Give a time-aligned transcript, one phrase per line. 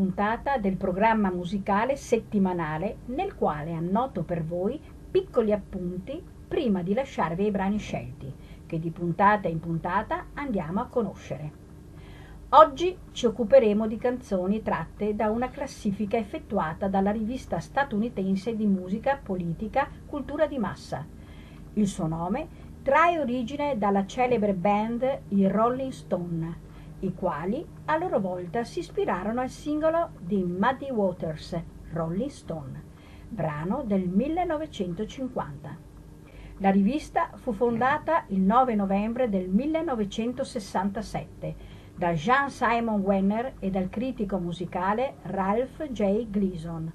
[0.00, 7.44] puntata del programma musicale settimanale nel quale annoto per voi piccoli appunti prima di lasciarvi
[7.44, 8.32] i brani scelti,
[8.64, 11.52] che di puntata in puntata andiamo a conoscere.
[12.48, 19.20] Oggi ci occuperemo di canzoni tratte da una classifica effettuata dalla rivista statunitense di musica,
[19.22, 21.04] politica, cultura di massa.
[21.74, 22.48] Il suo nome
[22.82, 26.68] trae origine dalla celebre band i Rolling Stone,
[27.00, 31.58] i quali a loro volta si ispirarono al singolo di Muddy Waters,
[31.92, 32.82] Rolling Stone,
[33.28, 35.88] brano del 1950.
[36.58, 43.88] La rivista fu fondata il 9 novembre del 1967 da Jean Simon Wenner e dal
[43.88, 46.28] critico musicale Ralph J.
[46.28, 46.92] Gleason.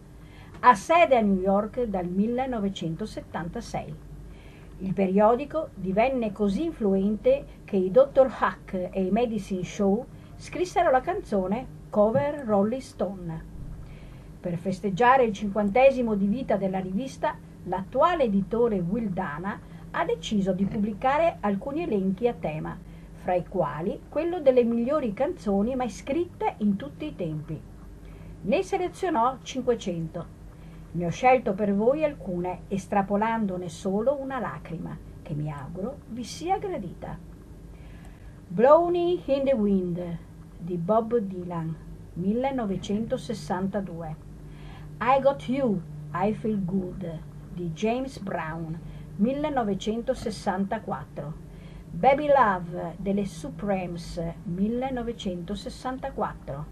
[0.59, 4.04] Ha sede a New York dal 1976.
[4.79, 8.29] Il periodico divenne così influente che i Dr.
[8.41, 13.45] Huck e i Medicine Show scrissero la canzone Cover Rolling Stone.
[14.41, 19.57] Per festeggiare il cinquantesimo di vita della rivista, l'attuale editore Will Dana
[19.91, 22.77] ha deciso di pubblicare alcuni elenchi a tema,
[23.13, 27.57] fra i quali quello delle migliori canzoni mai scritte in tutti i tempi.
[28.41, 30.34] Ne selezionò 500
[30.95, 36.57] ne ho scelto per voi alcune, estrapolandone solo una lacrima, che mi auguro vi sia
[36.57, 37.17] gradita.
[38.47, 40.17] Blowing in the Wind
[40.57, 41.75] di Bob Dylan,
[42.13, 44.15] 1962.
[45.01, 45.81] I Got You,
[46.13, 47.19] I Feel Good
[47.53, 48.79] di James Brown,
[49.17, 51.43] 1964.
[51.89, 56.65] Baby Love delle Supremes, 1964.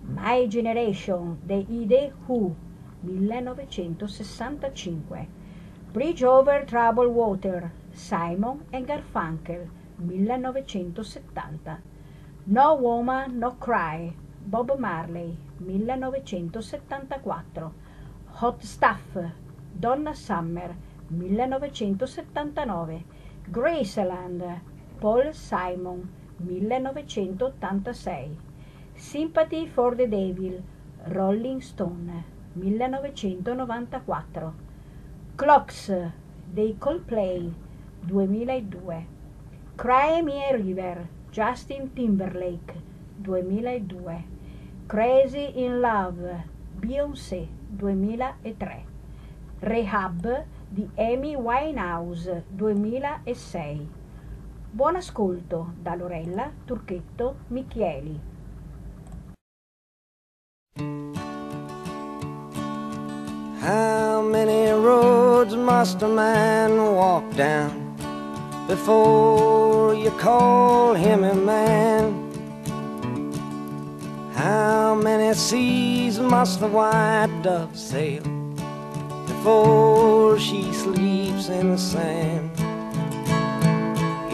[0.00, 2.56] My Generation dei The Who,
[3.02, 5.26] 1965.
[5.92, 9.68] Bridge Over Troubled Water, Simon e Garfunkel,
[9.98, 11.76] 1970.
[12.46, 14.12] No Woman No Cry,
[14.46, 17.72] Bob Marley, 1974.
[18.26, 19.18] Hot Stuff,
[19.78, 20.74] Donna Summer,
[21.10, 23.04] 1979.
[23.50, 24.60] Graceland,
[25.00, 26.08] Paul Simon,
[26.38, 28.36] 1986.
[28.96, 30.62] Sympathy for the Devil,
[31.08, 32.24] Rolling Stone,
[32.54, 34.52] 1994.
[35.36, 35.92] Clocks
[36.44, 37.52] dei Coldplay
[38.00, 39.06] 2002.
[39.76, 42.74] Cry Me a River Justin Timberlake
[43.16, 44.24] 2002.
[44.86, 46.44] Crazy in Love
[46.78, 48.84] Beyoncé 2003.
[49.60, 53.86] Rehab di Amy Winehouse 2006.
[54.70, 58.31] Buon ascolto da Lorella Turchetto Michieli.
[63.62, 67.94] How many roads must a man walk down
[68.66, 72.10] before you call him a man?
[74.34, 78.24] How many seas must the white dove sail
[79.28, 82.50] before she sleeps in the sand?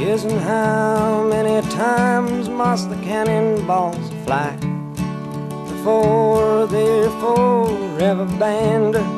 [0.00, 4.56] Yes, and how many times must the cannonballs fly
[5.69, 9.18] before they're forever banned?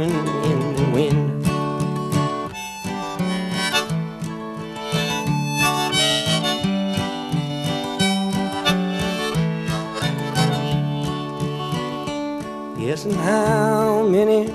[13.01, 14.45] Yes, and how many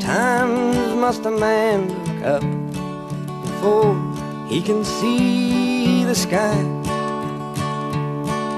[0.00, 2.42] times must a man look up
[3.42, 3.94] before
[4.48, 6.56] he can see the sky?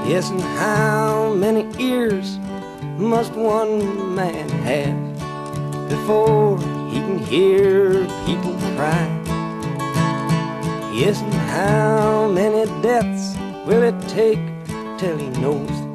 [0.08, 2.38] Yes, and how many ears
[2.96, 4.96] must one man have
[5.90, 6.56] before
[6.88, 9.04] he can hear people cry?
[10.94, 13.36] Yes, and how many deaths
[13.66, 14.40] will it take
[14.96, 15.88] till he knows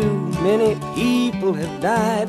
[0.00, 2.28] too many people have died?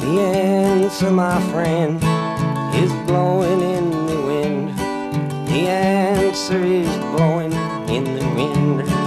[0.00, 1.96] The answer, my friend,
[2.82, 4.78] is blowing in the wind.
[5.48, 7.52] The answer is blowing
[7.88, 9.03] in the wind.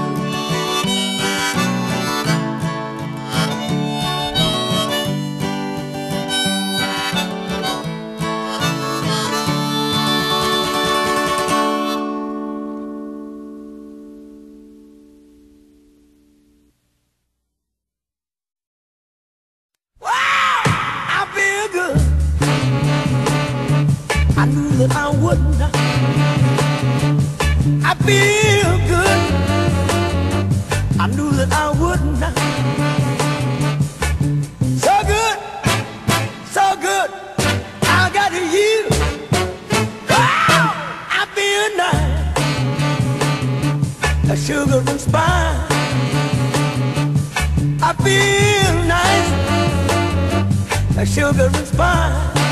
[47.90, 49.30] I feel nice,
[50.98, 52.47] a sugar is fine.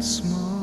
[0.00, 0.53] Tears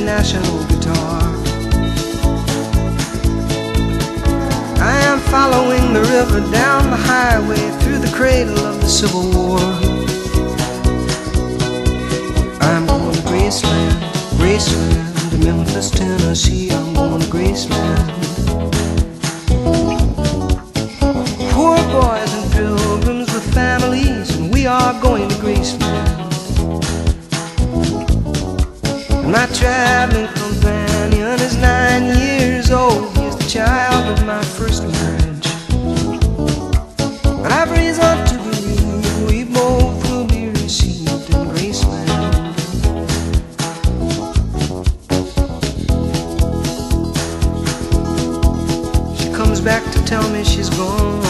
[0.00, 1.20] national guitar.
[4.82, 9.58] I am following the river down the highway through the cradle of the Civil War.
[12.60, 14.00] I'm going to Graceland,
[14.38, 16.70] Graceland, to Memphis, Tennessee.
[16.70, 18.08] I'm going to Graceland.
[21.52, 25.89] Poor boys and pilgrims with families, and we are going to Graceland.
[29.30, 33.16] My traveling companion is nine years old.
[33.16, 35.46] He's the child of my first marriage.
[37.40, 42.56] But I've reason to believe we both will be received in Graceland.
[49.16, 51.22] She comes back to tell me she's gone.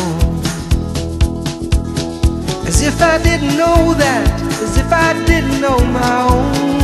[2.67, 6.80] As if I didn't know that, as if I didn't know my own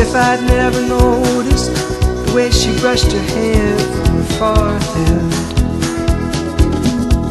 [0.00, 5.22] if I'd never noticed the way she brushed her hair from her forehead.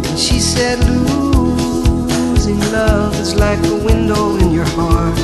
[0.06, 5.17] And she said, Losing love is like a window in your heart.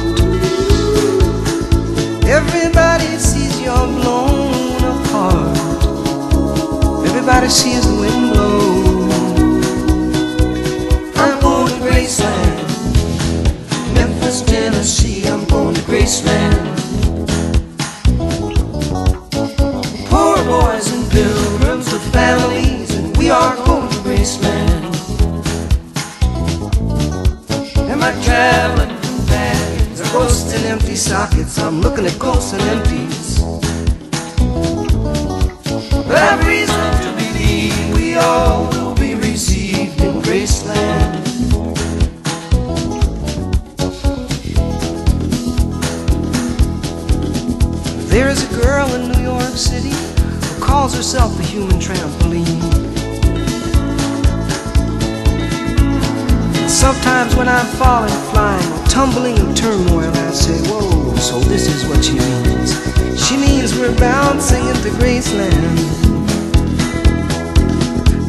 [2.23, 5.57] Everybody sees you're blown apart.
[7.09, 9.09] Everybody sees the wind blow.
[11.15, 12.57] I'm going to Graceland,
[13.95, 15.27] Memphis, Tennessee.
[15.27, 16.73] I'm going to Graceland.
[28.03, 31.57] My traveling companions are ghosts and empty sockets.
[31.57, 33.41] I'm looking at ghosts and empties.
[36.11, 41.23] I've reason to believe we all will be received in Graceland.
[48.09, 49.95] There is a girl in New York City
[50.47, 52.72] who calls herself a human trampoline.
[56.83, 61.87] Sometimes when I'm falling, flying, or tumbling in turmoil, I say, Whoa, so this is
[61.87, 62.69] what she means.
[63.23, 65.77] She means we're bouncing into Graceland.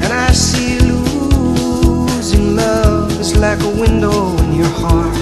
[0.03, 5.19] And I see losing love is like a window in your heart.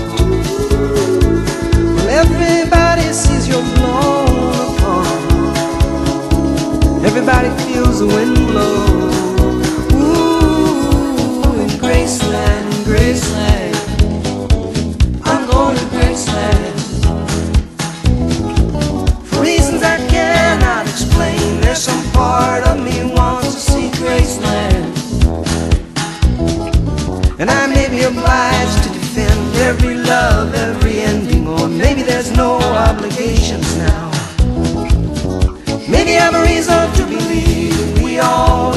[1.94, 5.20] Well, everybody sees you're blown apart.
[7.08, 8.76] Everybody feels the wind blow.
[10.04, 12.61] Ooh, in Graceland,
[12.92, 13.74] Graceland.
[15.24, 16.76] I'm going to Graceland.
[19.24, 24.92] For reasons I cannot explain, there's some part of me wants to see Graceland.
[27.40, 32.58] And I may be obliged to defend every love, every ending, or maybe there's no
[32.58, 34.10] obligations now.
[35.88, 38.71] Maybe I'm a reason to believe we all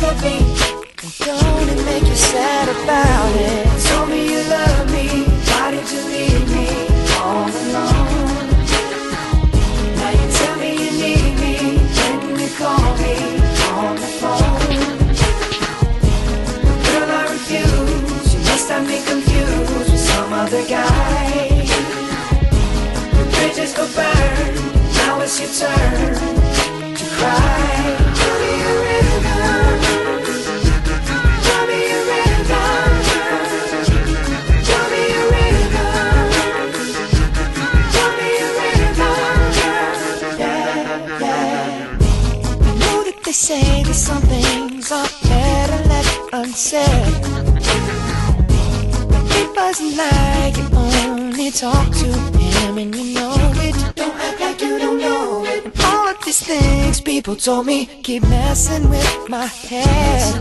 [0.00, 3.66] Don't it make you sad about it?
[3.86, 5.24] Told me you love me.
[5.44, 6.68] Why did you leave me
[7.20, 8.48] all alone?
[9.96, 11.54] Now you tell me you need me
[12.00, 13.14] when you call me
[13.76, 14.72] on the phone.
[16.86, 18.32] Girl, I refuse.
[18.32, 21.68] You must have me confused with some other guy.
[23.34, 23.74] Bridges.
[24.96, 26.14] Now it's your turn
[26.94, 27.99] to cry.
[46.40, 46.48] But
[49.36, 52.06] it wasn't like you only talk to
[52.38, 53.94] him and you know it.
[53.94, 55.66] Don't act like you don't know it.
[55.66, 60.34] And all of these things people told me keep messing with my head.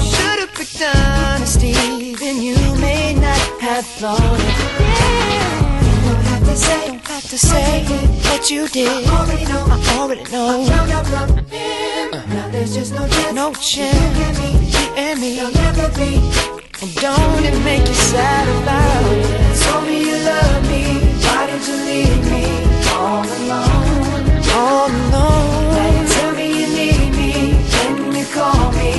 [0.00, 4.46] Should've picked honesty, then you may not have thought it.
[4.80, 5.60] Yeah.
[6.06, 7.84] Don't have to say, don't have to say
[8.30, 8.88] what you did.
[8.88, 9.66] I already know.
[9.68, 10.62] I already know.
[10.62, 12.13] I found out from him.
[12.34, 13.32] Now there's just no chance.
[13.32, 14.38] No chance.
[14.74, 15.36] You and me.
[15.36, 16.18] There'll never be.
[16.82, 19.62] And don't it make you sad about it?
[19.62, 20.82] Told me you love me.
[21.22, 22.44] Why did you leave me
[22.90, 24.24] all alone?
[24.50, 25.74] All alone.
[25.78, 27.32] Now you tell me you need me.
[28.02, 28.90] When you call me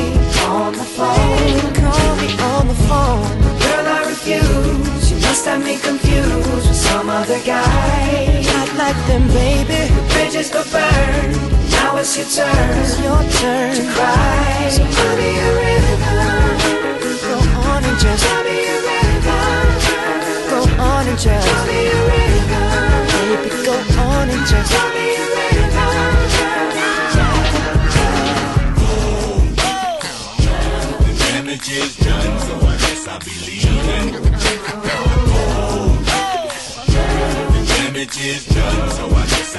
[0.47, 1.73] on the phone.
[1.83, 3.27] Call me on the phone.
[3.59, 4.84] Girl, I refuse.
[5.35, 8.41] Must have me confused with some other guy.
[8.53, 9.93] Not like them, baby.
[9.93, 11.31] The bridges go burn.
[11.71, 12.79] Now it's your turn.
[12.79, 14.54] It's your turn to cry.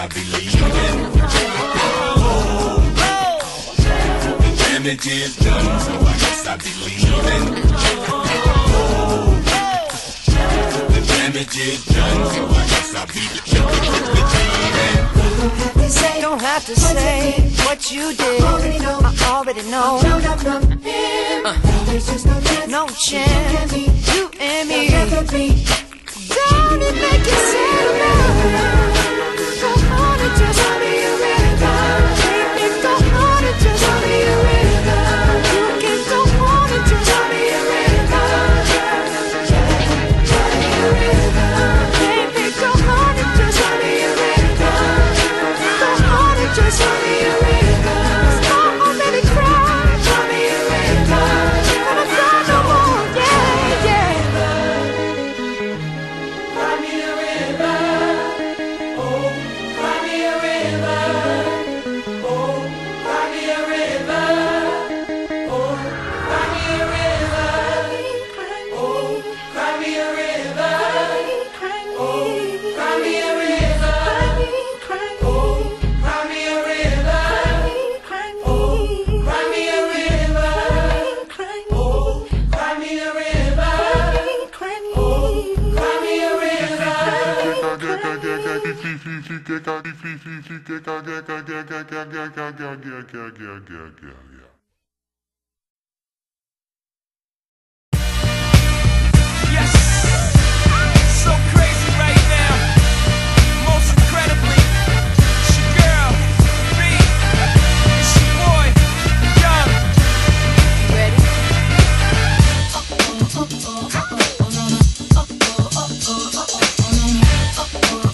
[0.06, 1.10] I guess I'll be leaving.
[4.56, 7.44] Damage is done, so I guess I'll be leaving.
[10.92, 12.94] The damage is done, so I guess
[15.84, 16.20] leaving.
[16.20, 17.32] Don't have to say
[17.64, 18.42] what you did.
[18.42, 19.00] I already know.
[19.02, 20.00] I already know.
[21.44, 21.56] Uh,
[22.68, 23.72] no chance.
[24.14, 24.88] You and me.
[33.58, 35.05] Just be a rhythm.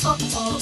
[0.05, 0.62] oh, oh.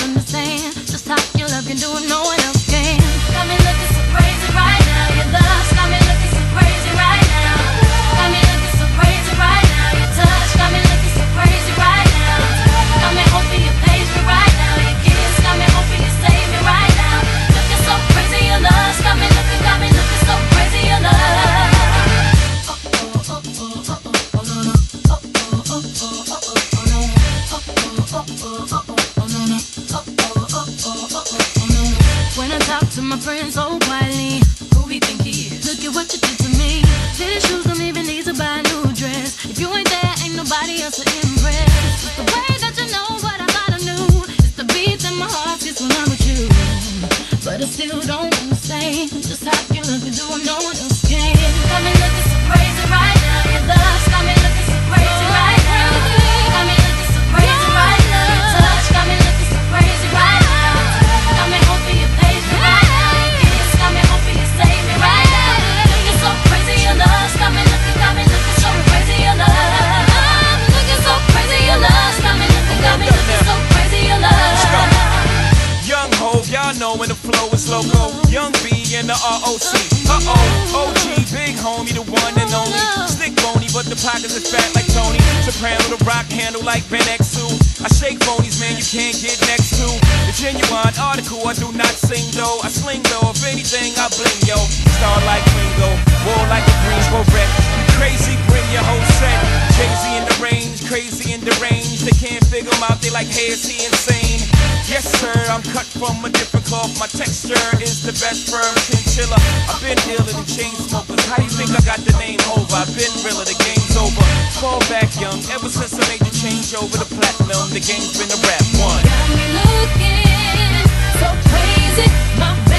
[79.11, 79.75] the ROC.
[80.07, 82.79] Uh oh, OG, big homie, the one and only.
[83.11, 85.19] Slick bony, but the pockets are fat like Tony.
[85.43, 87.43] Soprano, the rock handle like Ben X2.
[87.83, 89.87] I shake bonies, man, you can't get next to.
[90.31, 92.63] The genuine article, I do not sing though.
[92.63, 94.55] I sling though, if anything, I bling yo.
[94.95, 95.91] Star like Ringo,
[96.23, 97.60] war like a Greensboro wreck
[98.01, 99.37] crazy, bring your whole set.
[99.77, 102.01] Crazy in the range, crazy in the range.
[102.01, 104.41] They can't figure him out, they like, hey, is he insane?
[104.89, 106.89] Yes, sir, I'm cut from a different cloth.
[106.97, 109.37] My texture is the best firm chinchilla.
[109.69, 111.21] I've been dealing in chain smokers.
[111.29, 112.73] How do you think I got the name over?
[112.73, 114.25] I've been realer, the game's over.
[114.57, 118.33] Fall back young, ever since I made the change over the platinum, the game's been
[118.33, 119.05] a rap one.
[119.05, 120.73] Got me looking
[121.21, 122.09] so crazy,
[122.41, 122.70] my